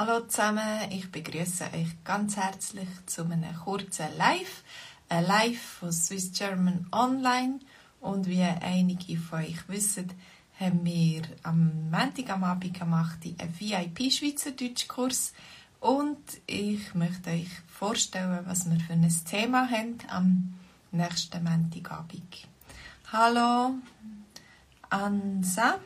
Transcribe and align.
Hallo 0.00 0.20
zusammen, 0.28 0.92
ich 0.92 1.10
begrüße 1.10 1.64
euch 1.74 2.04
ganz 2.04 2.36
herzlich 2.36 2.88
zu 3.06 3.24
einem 3.24 3.52
kurzen 3.64 4.06
Live, 4.16 4.62
ein 5.08 5.26
Live 5.26 5.60
von 5.60 5.90
Swiss 5.90 6.30
German 6.30 6.86
Online. 6.92 7.58
Und 8.00 8.28
wie 8.28 8.44
einige 8.44 9.16
von 9.16 9.40
euch 9.40 9.68
wissen, 9.68 10.12
haben 10.60 10.84
wir 10.84 11.22
am 11.42 11.90
Montag 11.90 12.30
am 12.30 12.44
Abend 12.44 12.78
gemacht 12.78 13.18
einen 13.24 13.58
VIP-Schweizerdeutsch-Kurs. 13.58 15.32
Und 15.80 16.22
ich 16.46 16.94
möchte 16.94 17.30
euch 17.30 17.50
vorstellen, 17.66 18.46
was 18.46 18.70
wir 18.70 18.78
für 18.78 18.92
ein 18.92 19.24
Thema 19.28 19.68
haben 19.68 19.98
am 20.10 20.54
nächsten 20.92 21.42
Montagabend. 21.42 22.46
Hallo 23.10 23.74
Ansa. 24.90 25.80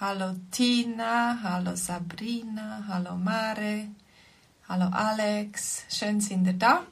Hallo 0.00 0.34
Tina, 0.50 1.38
hallo 1.40 1.76
Sabrina, 1.76 2.84
hallo 2.88 3.14
Mare, 3.14 3.90
hallo 4.68 4.86
Alex, 4.90 5.84
schön 5.88 6.20
sind 6.20 6.48
ihr 6.48 6.54
da. 6.54 6.82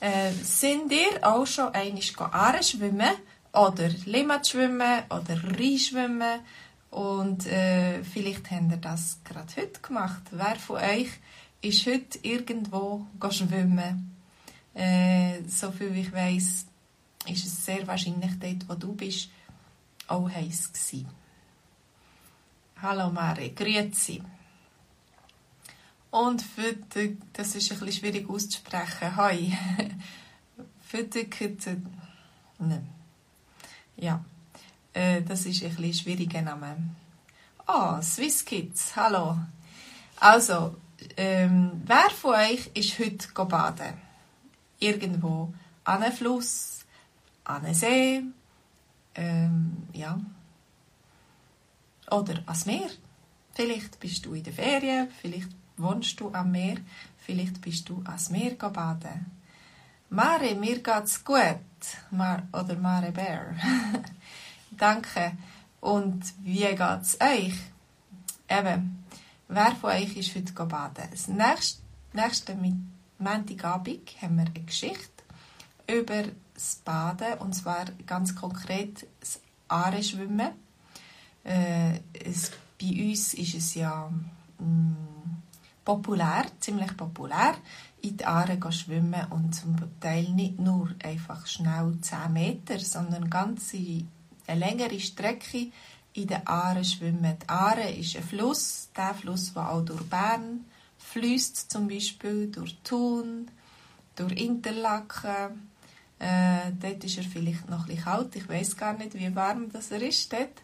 Äh, 0.00 0.32
sind 0.32 0.90
ihr 0.90 1.18
auch 1.20 1.46
schon 1.46 1.74
einmal 1.74 2.62
schwimmen 2.62 3.14
oder 3.52 3.90
Limmat 4.06 4.46
schwimmen 4.48 5.02
oder 5.10 5.44
Rheinschwimmen 5.44 6.40
und 6.90 7.46
äh, 7.46 8.02
vielleicht 8.02 8.50
habt 8.50 8.70
ihr 8.70 8.78
das 8.78 9.18
gerade 9.24 9.54
heute 9.54 9.82
gemacht. 9.82 10.22
Wer 10.30 10.56
von 10.56 10.76
euch 10.76 11.10
ist 11.60 11.86
heute 11.86 12.18
irgendwo 12.22 13.04
schwimmen? 13.30 14.16
Äh, 14.72 15.42
so 15.46 15.70
viel 15.70 15.94
ich 15.94 16.10
weiß, 16.10 16.64
ist 17.26 17.46
es 17.46 17.66
sehr 17.66 17.86
wahrscheinlich 17.86 18.38
dort, 18.40 18.66
wo 18.70 18.74
du 18.74 18.94
bist, 18.94 19.28
auch 20.06 20.30
heiß 20.30 20.72
gewesen. 20.72 21.27
Hallo 22.80 23.10
Mari, 23.10 23.54
grüezi. 23.56 24.22
Und 26.12 26.42
für 26.42 26.74
die, 26.74 27.18
das 27.32 27.56
ist 27.56 27.72
ein 27.72 27.80
bisschen 27.80 27.92
schwierig 27.92 28.30
auszusprechen. 28.30 29.16
Hi. 29.16 29.52
für 30.80 31.02
die, 31.02 31.28
ne. 32.60 32.86
Ja, 33.96 34.24
äh, 34.92 35.22
das 35.22 35.44
ist 35.46 35.64
ein 35.64 35.74
bisschen 35.74 35.92
schwieriger 35.92 36.40
Name. 36.40 36.76
Oh, 37.66 38.00
Swiss 38.00 38.44
Kids, 38.44 38.94
hallo. 38.94 39.36
Also, 40.20 40.76
ähm, 41.16 41.82
wer 41.84 42.10
von 42.10 42.36
euch 42.36 42.70
ist 42.74 42.96
heute 43.00 43.26
baden? 43.44 43.94
Irgendwo 44.78 45.52
an 45.82 46.04
einem 46.04 46.12
Fluss, 46.12 46.84
an 47.42 47.64
einem 47.64 47.74
See, 47.74 48.22
ähm, 49.16 49.88
ja, 49.92 50.20
oder 52.10 52.42
ans 52.46 52.66
Meer. 52.66 52.90
Vielleicht 53.52 53.98
bist 54.00 54.24
du 54.26 54.34
in 54.34 54.44
der 54.44 54.52
Ferien, 54.52 55.08
vielleicht 55.20 55.50
wohnst 55.76 56.20
du 56.20 56.32
am 56.32 56.50
Meer, 56.50 56.76
vielleicht 57.18 57.60
bist 57.60 57.88
du 57.88 58.02
ans 58.04 58.30
Meer 58.30 58.54
baden. 58.54 59.26
Mare, 60.10 60.54
mir 60.54 60.80
geht's 60.80 61.22
gut. 61.22 61.60
Mar 62.10 62.48
oder 62.52 62.76
Mare 62.76 63.12
Bear. 63.12 63.54
Danke. 64.70 65.32
Und 65.80 66.22
wie 66.42 66.60
geht's 66.60 67.18
euch? 67.20 67.54
Eben, 68.48 69.04
wer 69.48 69.76
von 69.76 69.90
euch 69.90 70.16
ist 70.16 70.34
heute 70.34 70.52
baden? 70.52 71.08
Das 71.10 71.28
nächste, 71.28 71.82
nächste 72.12 72.56
Montagabend 73.18 74.10
haben 74.22 74.36
wir 74.36 74.46
eine 74.46 74.64
Geschichte 74.64 75.24
über 75.86 76.24
das 76.54 76.76
Baden, 76.84 77.38
und 77.38 77.54
zwar 77.54 77.84
ganz 78.06 78.34
konkret 78.34 79.06
das 79.20 79.40
Aare-Schwimmen. 79.68 80.52
Äh, 81.44 82.00
es, 82.12 82.50
bei 82.80 83.10
uns 83.10 83.34
ist 83.34 83.54
es 83.54 83.74
ja 83.74 84.10
mh, 84.58 84.64
mm, 84.64 85.42
populär, 85.84 86.44
ziemlich 86.60 86.96
populär, 86.96 87.54
in 88.02 88.16
die 88.16 88.24
Aare 88.24 88.60
zu 88.60 88.70
schwimmen 88.70 89.26
und 89.30 89.54
zum 89.54 89.76
Teil 90.00 90.24
nicht 90.30 90.58
nur 90.58 90.94
einfach 91.02 91.46
schnell 91.46 91.96
10 92.00 92.32
Meter, 92.32 92.78
sondern 92.78 93.30
ganz 93.30 93.72
eine 93.74 94.60
längere 94.60 95.00
Strecke 95.00 95.72
in 96.12 96.26
der 96.26 96.46
Aare 96.48 96.84
schwimmen. 96.84 97.36
Die 97.42 97.48
Aare 97.48 97.90
ist 97.90 98.16
ein 98.16 98.22
Fluss, 98.22 98.90
der 98.96 99.14
Fluss, 99.14 99.54
der 99.54 99.70
auch 99.70 99.84
durch 99.84 100.02
Bern 100.04 100.64
fließt, 100.98 101.70
zum 101.70 101.88
Beispiel 101.88 102.50
durch 102.50 102.76
Thun, 102.84 103.50
durch 104.14 104.32
Interlaken. 104.32 105.70
Äh, 106.18 106.72
dort 106.78 107.04
ist 107.04 107.18
er 107.18 107.24
vielleicht 107.24 107.68
noch 107.70 107.82
ein 107.82 107.86
bisschen 107.86 108.04
kalt, 108.04 108.36
ich 108.36 108.48
weiß 108.48 108.76
gar 108.76 108.92
nicht, 108.94 109.14
wie 109.14 109.34
warm 109.34 109.70
das 109.72 109.92
er 109.92 110.02
ist 110.02 110.32
dort 110.32 110.62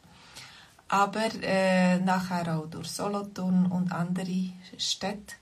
aber 0.94 1.28
äh, 1.42 1.98
nachher 1.98 2.56
auch 2.56 2.66
durch 2.66 2.88
Solothurn 2.88 3.66
und 3.66 3.90
andere 3.90 4.52
Städte. 4.78 5.34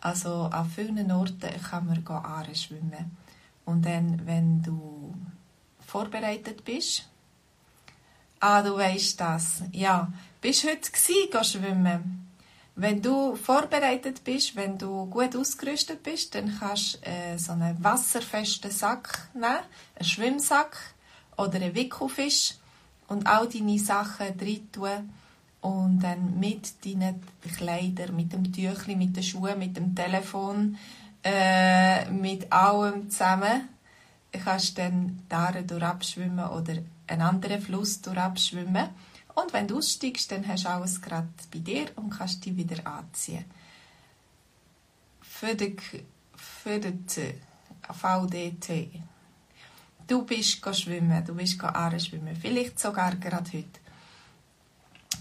Also 0.00 0.48
an 0.50 0.68
vielen 0.68 1.12
Orten 1.12 1.62
kann 1.62 1.86
man 1.86 2.04
Aare 2.04 2.56
schwimmen. 2.56 3.16
Und 3.64 3.86
dann, 3.86 4.26
wenn 4.26 4.60
du 4.62 5.14
vorbereitet 5.86 6.64
bist, 6.64 7.08
ah, 8.40 8.62
du 8.62 8.76
weißt 8.76 9.20
das, 9.20 9.62
ja, 9.70 10.12
bist 10.40 10.64
heute 10.64 10.90
gsi 10.90 11.30
schwimmen. 11.44 12.28
Wenn 12.74 13.00
du 13.00 13.36
vorbereitet 13.36 14.24
bist, 14.24 14.56
wenn 14.56 14.76
du 14.76 15.06
gut 15.06 15.36
ausgerüstet 15.36 16.02
bist, 16.02 16.34
dann 16.34 16.58
kannst 16.58 16.94
du 16.94 17.08
äh, 17.08 17.38
so 17.38 17.52
einen 17.52 17.84
wasserfesten 17.84 18.72
Sack 18.72 19.28
nehmen, 19.34 19.60
einen 19.94 20.04
Schwimmsack 20.04 20.76
oder 21.36 21.54
einen 21.54 21.76
Wickelfisch 21.76 22.54
und 23.10 23.26
all 23.26 23.48
deine 23.48 23.78
Sachen 23.78 24.38
drin 24.38 24.70
tun 24.72 25.10
und 25.60 26.00
dann 26.00 26.38
mit 26.38 26.84
deinen 26.84 27.20
Kleidern, 27.56 28.16
mit 28.16 28.32
dem 28.32 28.50
Tüchli, 28.50 28.96
mit 28.96 29.16
den 29.16 29.22
Schuhen, 29.22 29.58
mit 29.58 29.76
dem 29.76 29.94
Telefon, 29.94 30.78
äh, 31.22 32.08
mit 32.10 32.50
allem 32.50 33.10
zusammen 33.10 33.68
kannst 34.32 34.78
du 34.78 34.82
dann 34.82 35.22
da 35.28 35.50
durchabschwimmen 35.50 36.46
oder 36.46 36.74
einen 37.08 37.22
anderen 37.22 37.60
Fluss 37.60 38.00
durchabschwimmen. 38.00 38.88
Und 39.34 39.52
wenn 39.52 39.66
du 39.66 39.78
aussteigst, 39.78 40.30
dann 40.30 40.46
hast 40.46 40.64
du 40.64 40.68
alles 40.68 41.02
gerade 41.02 41.28
bei 41.52 41.58
dir 41.58 41.86
und 41.96 42.10
kannst 42.10 42.44
dich 42.44 42.56
wieder 42.56 42.86
anziehen. 42.86 43.44
Für 45.20 45.56
den, 45.56 45.76
für 46.36 46.78
den 46.78 47.04
VDT 47.90 48.88
Du 50.10 50.24
bist 50.24 50.58
schwimmen, 50.74 51.24
du 51.24 51.36
bist 51.36 51.52
schwimmen, 51.60 52.34
vielleicht 52.34 52.80
sogar 52.80 53.14
gerade 53.14 53.48
heute. 53.52 53.78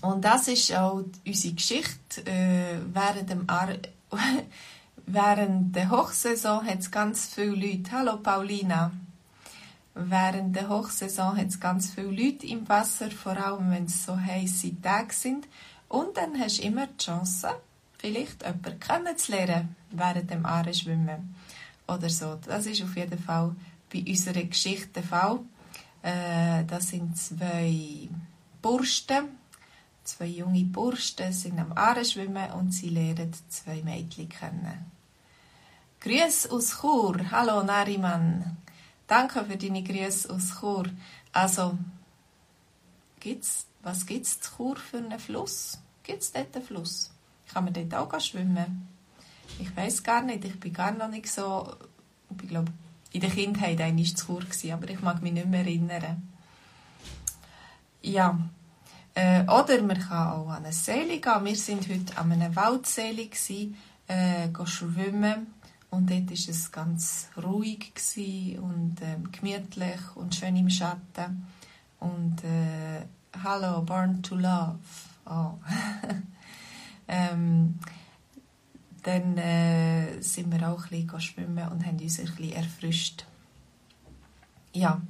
Und 0.02 0.26
das 0.26 0.48
ist 0.48 0.74
auch 0.76 1.04
unsere 1.24 1.54
Geschichte. 1.54 2.26
Äh, 2.26 2.80
während, 2.92 3.30
dem 3.30 3.48
Aare, 3.48 3.78
während 5.06 5.76
der 5.76 5.92
Hochsaison 5.92 6.66
hat 6.66 6.80
es 6.80 6.90
ganz 6.90 7.28
viele 7.28 7.68
Leute. 7.68 7.92
Hallo 7.92 8.18
Paulina. 8.18 8.92
Während 9.94 10.56
der 10.56 10.70
Hochsaison 10.70 11.38
hat 11.38 11.50
es 11.50 11.60
ganz 11.60 11.92
viele 11.94 12.08
Leute 12.08 12.48
im 12.48 12.68
Wasser, 12.68 13.12
vor 13.12 13.38
allem 13.38 13.70
wenn 13.70 13.86
es 13.86 14.04
so 14.08 14.20
heiße 14.20 14.82
Tage 14.82 15.14
sind. 15.14 15.48
Und 15.88 16.18
dann 16.18 16.40
hast 16.40 16.58
du 16.58 16.64
immer 16.64 16.88
die 16.88 16.98
Chance, 16.98 17.50
vielleicht 18.00 18.42
jemanden 18.42 18.80
kennenzulernen 18.80 19.76
während 19.92 20.32
dem 20.32 20.48
Aare 20.48 20.74
schwimmen. 20.74 21.36
Oder 21.88 22.10
so. 22.10 22.40
Das 22.44 22.66
ist 22.66 22.82
auf 22.82 22.96
jeden 22.96 23.20
Fall 23.20 23.56
bei 23.92 24.04
unserer 24.08 24.44
Geschichte 24.44 25.02
Fall. 25.04 25.40
Äh, 26.02 26.64
das 26.66 26.90
sind 26.90 27.18
zwei 27.18 28.08
Bursten, 28.62 29.38
zwei 30.04 30.28
junge 30.28 30.64
Bursten 30.66 31.34
sind 31.34 31.60
am 31.60 31.74
Aare 31.74 32.06
schwimmen 32.06 32.52
und 32.52 32.72
sie 32.72 32.90
lernen 32.90 33.34
zwei 33.50 33.82
Mädchen 33.82 34.30
kennen. 34.30 34.92
Grüß 36.02 36.50
aus 36.52 36.80
Chur. 36.80 37.18
Hallo 37.32 37.62
Nariman. 37.64 38.58
Danke 39.06 39.44
für 39.44 39.58
deine 39.58 39.84
Grüße 39.84 40.34
aus 40.34 40.60
Chur. 40.60 40.86
Also, 41.34 41.78
gibt's, 43.20 43.66
was 43.82 44.06
gibt 44.06 44.26
es 44.26 44.36
in 44.36 44.42
Chur 44.42 44.78
für 44.78 44.98
einen 44.98 45.20
Fluss? 45.20 45.80
Gibt 46.04 46.22
es 46.22 46.32
dort 46.32 46.56
einen 46.56 46.66
Fluss? 46.66 47.12
Kann 47.52 47.66
man 47.66 47.74
dort 47.74 47.94
auch 47.96 48.20
schwimmen? 48.22 48.88
Ich 49.60 49.75
weiß 49.75 50.04
gar 50.04 50.22
nicht, 50.22 50.46
ich 50.46 50.60
bin 50.60 50.72
gar 50.72 50.92
noch 50.92 51.10
nicht 51.10 51.28
so, 51.30 51.75
ich 52.42 52.48
glaube, 52.48 52.72
in 53.12 53.22
der 53.22 53.30
Kindheit 53.30 53.82
einmal 53.82 54.06
zu 54.06 54.40
Chur, 54.40 54.74
aber 54.74 54.90
ich 54.90 55.02
mag 55.02 55.22
mich 55.22 55.34
nicht 55.34 55.48
mehr 55.48 55.62
erinnern. 55.62 56.30
Ja, 58.02 58.40
äh, 59.16 59.44
oder 59.44 59.82
man 59.82 60.00
kann 60.00 60.30
auch 60.30 60.50
an 60.50 60.64
eine 60.64 60.74
Seele 60.74 61.20
gehen. 61.20 61.46
Wir 61.46 61.56
sind 61.56 61.90
heute 61.90 62.18
an 62.18 62.32
einer 62.32 62.56
Waldseele, 62.56 63.28
gewesen, 63.28 63.76
äh, 64.08 64.50
schwimmen 64.66 65.48
und 65.90 66.10
dort 66.10 66.30
war 66.30 66.34
es 66.34 66.72
ganz 66.72 67.30
ruhig 67.42 67.92
und 68.62 69.02
äh, 69.02 69.18
gemütlich 69.32 70.00
und 70.16 70.36
schön 70.36 70.56
im 70.56 70.70
Schatten. 70.70 71.48
Und 72.00 72.44
äh, 72.44 73.06
Hallo, 73.44 73.82
Born 73.82 74.22
to 74.24 74.36
Love. 74.36 74.80
Oh. 75.26 75.54
ähm, 77.08 77.80
dann 79.10 79.38
äh, 79.40 80.22
sind 80.22 80.52
wir 80.52 80.70
auch 80.70 80.84
ein 80.92 81.08
bisschen 81.08 81.22
schwimmen 81.22 81.68
und 81.70 81.84
haben 81.84 81.98
uns 81.98 82.20
ein 82.20 82.26
bisschen 82.26 82.54
erfrischt. 82.54 83.26
Ja, 84.72 85.02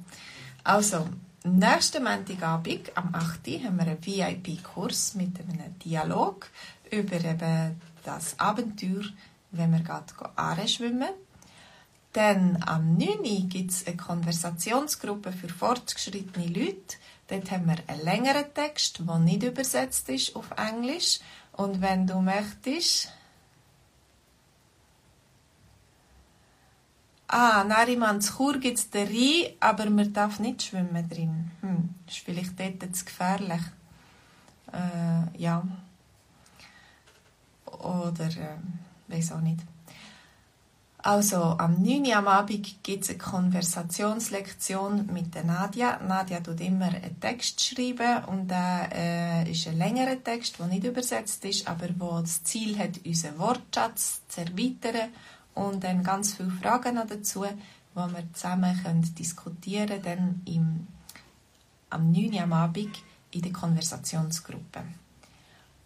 also, 0.64 1.06
nächsten 1.44 2.02
Montagabend, 2.02 2.96
am 2.96 3.14
8. 3.14 3.46
haben 3.62 3.76
wir 3.76 3.86
einen 3.86 4.06
VIP-Kurs 4.06 5.16
mit 5.16 5.38
einem 5.38 5.78
Dialog 5.80 6.48
über 6.90 7.22
eben 7.22 7.78
das 8.02 8.40
Abenteuer, 8.40 9.04
wenn 9.50 9.70
wir 9.72 9.80
gerade 9.80 10.66
schwimmen. 10.68 11.10
Dann 12.14 12.62
am 12.66 12.96
9. 12.96 13.50
gibt 13.50 13.70
es 13.70 13.86
eine 13.86 13.98
Konversationsgruppe 13.98 15.30
für 15.30 15.50
fortgeschrittene 15.50 16.46
Leute. 16.46 16.96
Dort 17.28 17.50
haben 17.50 17.66
wir 17.66 17.76
einen 17.86 18.02
längeren 18.02 18.52
Text, 18.54 19.02
der 19.06 19.18
nicht 19.18 19.42
übersetzt 19.42 20.08
ist 20.08 20.34
auf 20.34 20.50
Englisch. 20.56 21.20
Und 21.52 21.82
wenn 21.82 22.06
du 22.06 22.20
möchtest, 22.20 23.12
Ah, 27.32 27.62
Narimans 27.62 28.36
Chur 28.36 28.58
gibt 28.58 28.78
es 28.78 28.90
den 28.90 29.06
Rhein, 29.06 29.52
aber 29.60 29.88
man 29.88 30.12
darf 30.12 30.40
nicht 30.40 30.64
schwimmen 30.64 31.08
drin. 31.08 31.52
Hm, 31.60 31.90
ist 32.08 32.18
vielleicht 32.18 32.58
dort 32.58 32.96
zu 32.96 33.04
gefährlich. 33.04 33.60
Äh, 34.72 35.38
ja. 35.40 35.62
Oder, 37.66 38.26
äh, 38.26 38.56
weiß 39.06 39.30
auch 39.30 39.40
nicht. 39.42 39.60
Also, 40.98 41.36
am 41.56 41.80
9. 41.80 42.04
Uhr 42.04 42.16
am 42.16 42.26
Abend 42.26 42.82
gibt 42.82 43.04
es 43.04 43.10
eine 43.10 43.18
Konversationslektion 43.18 45.06
mit 45.12 45.32
der 45.32 45.44
Nadia. 45.44 46.00
Nadia 46.02 46.40
tut 46.40 46.60
immer 46.60 46.86
einen 46.86 47.20
Text 47.20 47.64
schreiben 47.64 48.24
und 48.24 48.48
der 48.48 48.88
äh, 48.92 49.50
ist 49.52 49.68
ein 49.68 49.78
längerer 49.78 50.22
Text, 50.22 50.58
der 50.58 50.66
nicht 50.66 50.82
übersetzt 50.82 51.44
ist, 51.44 51.68
aber 51.68 51.88
wo 51.96 52.20
das 52.20 52.42
Ziel 52.42 52.76
hat, 52.76 52.98
unseren 53.06 53.38
Wortschatz 53.38 54.22
zu 54.26 54.40
erweitern 54.40 55.10
und 55.54 55.84
dann 55.84 56.02
ganz 56.02 56.34
viele 56.34 56.50
Fragen 56.50 56.94
noch 56.94 57.06
dazu, 57.06 57.44
wo 57.94 58.00
wir 58.06 58.32
zusammen 58.32 58.80
können 58.82 59.14
diskutieren 59.14 60.02
können, 60.02 60.42
dann 60.44 60.86
am 61.90 62.10
9. 62.12 62.34
Uhr 62.34 62.42
am 62.42 62.52
Abend 62.52 63.02
in 63.32 63.42
der 63.42 63.52
Konversationsgruppe. 63.52 64.82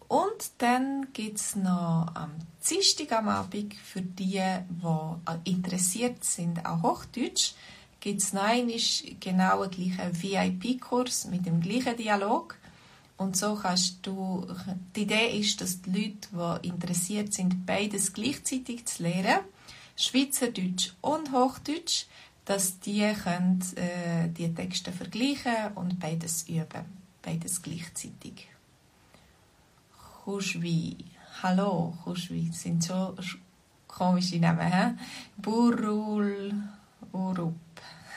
Und 0.07 0.51
dann 0.59 1.07
gibt 1.13 1.39
es 1.39 1.55
noch 1.55 2.11
am 2.13 2.31
Dienstag 2.69 3.11
am 3.11 3.27
Abend 3.27 3.73
für 3.73 4.01
die, 4.01 4.41
die 4.69 5.49
interessiert 5.49 6.23
sind 6.23 6.63
an 6.65 6.83
Hochdeutsch, 6.83 7.53
gibt 7.99 8.21
es 8.21 8.33
noch 8.33 8.43
einmal 8.43 8.77
genau 9.19 9.65
den 9.65 9.95
gleichen 9.95 10.21
VIP-Kurs 10.21 11.25
mit 11.25 11.47
dem 11.47 11.59
gleichen 11.59 11.97
Dialog. 11.97 12.55
Und 13.17 13.35
so 13.35 13.55
kannst 13.55 14.05
du, 14.05 14.45
die 14.95 15.03
Idee 15.03 15.39
ist, 15.39 15.59
dass 15.61 15.81
die 15.81 15.89
Leute, 15.89 16.59
die 16.61 16.67
interessiert 16.67 17.33
sind, 17.33 17.65
beides 17.65 18.13
gleichzeitig 18.13 18.85
zu 18.85 19.03
lernen 19.03 19.39
Schweizerdeutsch 19.95 20.93
und 21.01 21.31
Hochdeutsch, 21.31 22.05
dass 22.45 22.79
die 22.79 23.13
können, 23.13 23.61
äh, 23.75 24.29
die 24.29 24.53
Texte 24.53 24.91
vergleichen 24.91 25.73
und 25.75 25.99
beides 25.99 26.47
üben, 26.47 26.85
beides 27.21 27.61
gleichzeitig. 27.61 28.47
Kuschwi, 30.23 30.97
hallo, 31.41 31.97
Kuschwi, 32.03 32.51
sind 32.51 32.83
so 32.83 33.15
komische 33.87 34.39
Namen, 34.39 34.71
hä? 34.71 34.93
Burul, 35.37 36.53
Urup, 37.13 37.55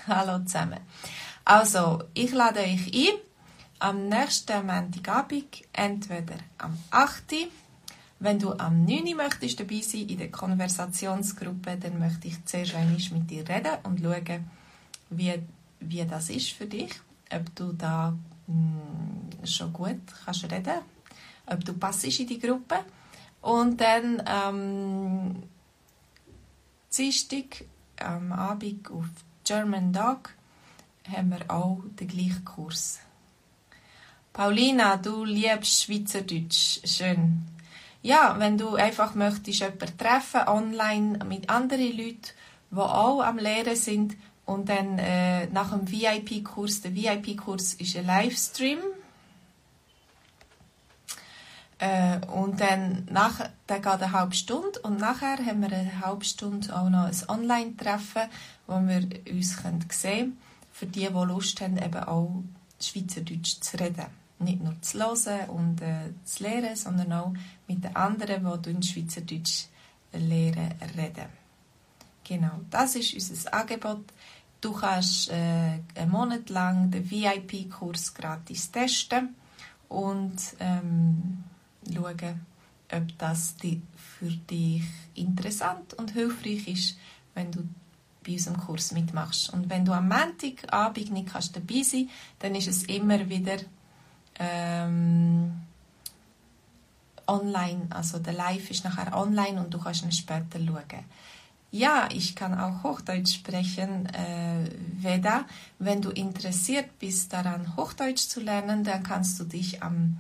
hallo 0.06 0.38
zusammen. 0.44 0.80
Also, 1.44 2.04
ich 2.14 2.32
lade 2.32 2.60
euch 2.60 2.92
ein, 2.92 3.18
am 3.78 4.08
nächsten 4.08 4.66
Montagabend, 4.66 5.62
entweder 5.72 6.38
am 6.58 6.76
8. 6.90 7.48
Wenn 8.20 8.38
du 8.38 8.52
am 8.58 8.84
9. 8.84 9.16
möchtest 9.16 9.60
dabei 9.60 9.80
sein 9.80 10.08
in 10.08 10.18
der 10.18 10.30
Konversationsgruppe, 10.30 11.76
dann 11.76 11.98
möchte 12.00 12.26
ich 12.26 12.44
zuerst 12.44 12.74
einmal 12.74 12.98
mit 13.12 13.30
dir 13.30 13.48
reden 13.48 13.76
und 13.84 14.00
schauen, 14.00 14.50
wie, 15.10 15.34
wie 15.80 16.04
das 16.04 16.30
ist 16.30 16.50
für 16.50 16.66
dich. 16.66 16.92
Ob 17.30 17.54
du 17.54 17.72
da 17.72 18.16
mh, 18.46 18.54
hm, 18.54 19.46
schon 19.46 19.72
gut 19.72 20.00
kannst 20.24 20.50
reden 20.50 20.80
ob 21.50 21.64
du 21.64 21.72
passst 21.72 22.04
in 22.04 22.26
die 22.26 22.38
Gruppe. 22.38 22.84
Und 23.40 23.80
dann 23.80 24.22
ähm, 24.26 25.42
Dienstag 26.94 27.64
am 27.98 28.32
Abend 28.32 28.90
auf 28.90 29.06
German 29.44 29.92
Dog 29.92 30.30
haben 31.10 31.30
wir 31.30 31.50
auch 31.50 31.80
den 31.98 32.08
gleichen 32.08 32.44
Kurs. 32.44 32.98
Paulina, 34.32 34.96
du 34.96 35.24
liebst 35.24 35.84
Schweizerdeutsch. 35.84 36.80
Schön 36.84 37.46
ja, 38.02 38.36
wenn 38.38 38.58
du 38.58 38.74
einfach 38.76 39.14
möchtest 39.14 39.60
jemanden 39.60 39.98
treffen, 39.98 40.46
online 40.46 41.24
mit 41.24 41.50
anderen 41.50 41.96
Leuten, 41.96 42.30
die 42.70 42.78
auch 42.78 43.20
am 43.20 43.38
Lehren 43.38 43.76
sind 43.76 44.16
und 44.44 44.68
dann 44.68 44.98
äh, 44.98 45.46
nach 45.48 45.70
dem 45.70 45.90
VIP-Kurs, 45.90 46.82
der 46.82 46.94
VIP-Kurs 46.94 47.74
ist 47.74 47.96
ein 47.96 48.06
Livestream, 48.06 48.78
äh, 51.78 52.18
und 52.26 52.60
dann 52.60 53.06
nach, 53.10 53.48
der 53.68 53.78
geht 53.78 53.86
eine 53.86 54.12
halbe 54.12 54.34
Stunde 54.34 54.80
und 54.80 54.98
nachher 54.98 55.38
haben 55.44 55.62
wir 55.62 55.72
eine 55.72 56.00
halbe 56.00 56.24
Stunde 56.24 56.74
auch 56.74 56.88
noch 56.88 57.04
ein 57.04 57.28
Online-Treffen, 57.28 58.22
wo 58.66 58.80
wir 58.80 59.08
uns 59.30 59.56
sehen 59.56 59.86
können, 59.88 60.38
für 60.72 60.86
die, 60.86 61.06
die 61.06 61.12
Lust 61.12 61.60
haben, 61.60 61.78
eben 61.78 62.02
auch 62.04 62.42
Schweizerdeutsch 62.80 63.60
zu 63.60 63.78
reden 63.78 64.06
nicht 64.40 64.62
nur 64.62 64.80
zu 64.82 64.98
hören 64.98 65.50
und 65.50 65.82
äh, 65.82 66.12
zu 66.24 66.42
lernen, 66.42 66.76
sondern 66.76 67.12
auch 67.12 67.32
mit 67.66 67.84
den 67.84 67.94
anderen, 67.96 68.62
die 68.62 68.70
in 68.70 68.82
Schweizerdeutsch 68.82 69.66
lernen, 70.12 70.74
reden. 70.96 71.28
Genau, 72.24 72.60
das 72.70 72.96
ist 72.96 73.30
unser 73.30 73.54
Angebot. 73.54 74.04
Du 74.60 74.72
kannst 74.72 75.30
äh, 75.30 75.78
einen 75.94 76.10
Monat 76.10 76.50
lang 76.50 76.90
den 76.90 77.08
VIP-Kurs 77.10 78.12
gratis 78.12 78.70
testen 78.70 79.34
und 79.88 80.36
ähm, 80.58 81.44
schauen, 81.92 82.46
ob 82.92 83.18
das 83.18 83.54
für 83.96 84.30
dich 84.30 84.82
interessant 85.14 85.94
und 85.94 86.10
hilfreich 86.10 86.66
ist, 86.68 86.98
wenn 87.34 87.52
du 87.52 87.68
bei 88.26 88.32
unserem 88.32 88.58
Kurs 88.58 88.92
mitmachst. 88.92 89.52
Und 89.52 89.70
wenn 89.70 89.84
du 89.84 89.92
am 89.92 90.08
Montagabend 90.08 91.12
nicht 91.12 91.28
kannst 91.28 91.56
dabei 91.56 91.82
sein 91.82 92.10
dann 92.40 92.54
ist 92.54 92.68
es 92.68 92.84
immer 92.84 93.28
wieder 93.28 93.58
ähm, 94.38 95.62
online, 97.26 97.86
also 97.90 98.18
der 98.18 98.32
Live 98.32 98.70
ist 98.70 98.84
nachher 98.84 99.16
online 99.16 99.60
und 99.60 99.72
du 99.72 99.78
kannst 99.78 100.02
ihn 100.02 100.12
später 100.12 100.58
schauen. 100.58 101.04
Ja, 101.70 102.08
ich 102.10 102.34
kann 102.34 102.58
auch 102.58 102.82
Hochdeutsch 102.82 103.34
sprechen, 103.34 104.06
äh, 104.06 104.70
Veda. 105.02 105.44
Wenn 105.78 106.00
du 106.00 106.10
interessiert 106.10 106.98
bist 106.98 107.34
daran, 107.34 107.76
Hochdeutsch 107.76 108.26
zu 108.28 108.40
lernen, 108.40 108.84
dann 108.84 109.02
kannst 109.02 109.38
du 109.38 109.44
dich 109.44 109.82
am 109.82 110.18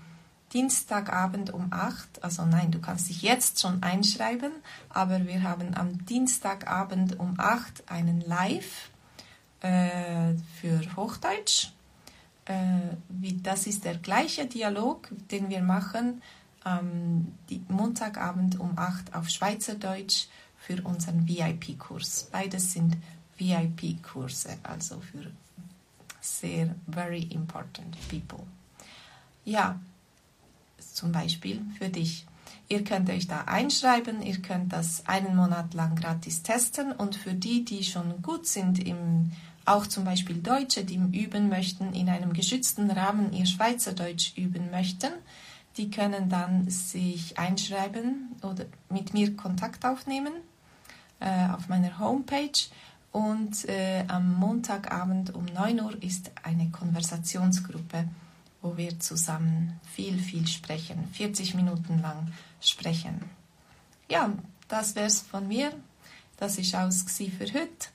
Dienstagabend 0.52 1.52
um 1.52 1.68
8, 1.70 2.24
also 2.24 2.44
nein, 2.46 2.70
du 2.70 2.80
kannst 2.80 3.10
dich 3.10 3.20
jetzt 3.20 3.60
schon 3.60 3.82
einschreiben, 3.82 4.52
aber 4.88 5.26
wir 5.26 5.42
haben 5.42 5.74
am 5.74 6.06
Dienstagabend 6.06 7.18
um 7.18 7.34
8 7.36 7.90
einen 7.90 8.22
Live 8.22 8.90
äh, 9.60 10.34
für 10.60 10.80
Hochdeutsch 10.96 11.68
wie, 13.08 13.36
das 13.42 13.66
ist 13.66 13.84
der 13.84 13.96
gleiche 13.96 14.46
Dialog, 14.46 15.08
den 15.30 15.50
wir 15.50 15.62
machen 15.62 16.22
ähm, 16.64 17.34
die, 17.50 17.62
Montagabend 17.68 18.58
um 18.58 18.78
8 18.78 19.14
auf 19.14 19.28
Schweizerdeutsch 19.28 20.26
für 20.56 20.82
unseren 20.82 21.28
VIP-Kurs. 21.28 22.28
Beides 22.32 22.72
sind 22.72 22.96
VIP-Kurse, 23.36 24.58
also 24.62 25.00
für 25.00 25.30
sehr 26.20 26.74
very 26.86 27.22
important 27.30 27.96
people. 28.08 28.44
Ja, 29.44 29.78
zum 30.92 31.12
Beispiel 31.12 31.62
für 31.78 31.88
dich. 31.88 32.26
Ihr 32.68 32.84
könnt 32.84 33.08
euch 33.08 33.26
da 33.26 33.42
einschreiben, 33.42 34.20
ihr 34.20 34.42
könnt 34.42 34.72
das 34.72 35.06
einen 35.06 35.36
Monat 35.36 35.72
lang 35.72 35.94
gratis 35.96 36.42
testen 36.42 36.92
und 36.92 37.16
für 37.16 37.32
die, 37.32 37.64
die 37.64 37.82
schon 37.82 38.20
gut 38.20 38.46
sind 38.46 38.78
im 38.84 39.32
auch 39.68 39.86
zum 39.86 40.04
Beispiel 40.04 40.36
Deutsche, 40.36 40.84
die 40.84 40.96
üben 40.96 41.48
möchten, 41.48 41.92
in 41.92 42.08
einem 42.08 42.32
geschützten 42.32 42.90
Rahmen 42.90 43.32
ihr 43.32 43.46
Schweizerdeutsch 43.46 44.36
üben 44.36 44.70
möchten, 44.70 45.12
die 45.76 45.90
können 45.90 46.28
dann 46.28 46.68
sich 46.68 47.38
einschreiben 47.38 48.36
oder 48.42 48.66
mit 48.90 49.14
mir 49.14 49.36
Kontakt 49.36 49.84
aufnehmen 49.84 50.32
äh, 51.20 51.48
auf 51.50 51.68
meiner 51.68 51.98
Homepage. 51.98 52.68
Und 53.12 53.68
äh, 53.68 54.04
am 54.08 54.34
Montagabend 54.34 55.34
um 55.34 55.44
9 55.46 55.80
Uhr 55.80 56.02
ist 56.02 56.30
eine 56.42 56.68
Konversationsgruppe, 56.70 58.08
wo 58.60 58.76
wir 58.76 58.98
zusammen 59.00 59.80
viel, 59.94 60.18
viel 60.18 60.46
sprechen, 60.46 61.08
40 61.12 61.54
Minuten 61.54 62.00
lang 62.00 62.32
sprechen. 62.60 63.22
Ja, 64.10 64.32
das 64.68 64.94
wäre 64.94 65.06
es 65.06 65.20
von 65.22 65.48
mir. 65.48 65.72
Das 66.36 66.58
ist 66.58 66.74
alles 66.74 67.02
für 67.02 67.46
heute. 67.46 67.88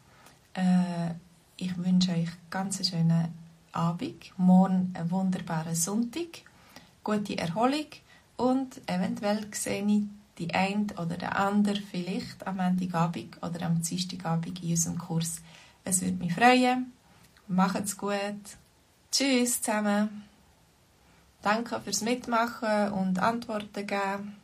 Äh, 0.54 1.14
ich 1.58 1.78
wünsche 1.78 2.12
euch 2.12 2.30
ganz 2.50 2.78
einen 2.78 2.86
schönen 2.86 3.34
Abend, 3.72 4.32
morgen 4.38 4.94
einen 4.94 5.12
wunderbaren 5.12 5.76
Sonntag, 5.76 6.42
gute 7.04 7.38
Erholung 7.38 7.88
und 8.38 8.82
eventuell 8.88 9.48
sehe 9.54 9.86
ich 9.86 10.04
die 10.38 10.54
eine 10.54 10.88
oder 10.98 11.18
der 11.18 11.38
andere 11.38 11.82
vielleicht 11.82 12.46
am 12.48 12.58
Montagabend 12.58 13.38
oder 13.44 13.66
am 13.66 13.82
Dienstagabend 13.82 14.64
in 14.64 14.72
unserem 14.72 14.98
Kurs. 14.98 15.42
Es 15.84 16.02
würde 16.02 16.18
mich 16.18 16.34
freuen. 16.34 16.92
Macht's 17.48 17.98
gut. 17.98 18.42
Tschüss 19.12 19.62
zusammen. 19.62 20.24
Danke 21.42 21.80
fürs 21.82 22.02
Mitmachen 22.02 22.94
und 22.94 23.20
Antworten 23.20 23.86
geben. 23.86 24.38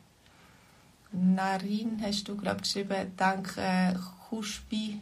Narin 1.12 2.00
hast 2.02 2.28
du, 2.28 2.36
glaube 2.36 2.60
geschrieben. 2.60 3.12
Danke, 3.16 3.98
Kuspi 4.28 5.00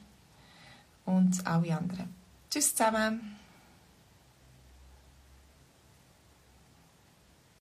und 1.09 1.47
alle 1.47 1.77
anderen. 1.77 2.15
Tschüss 2.51 2.75
zusammen. 2.75 3.37